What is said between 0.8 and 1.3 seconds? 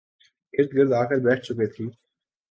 آ کر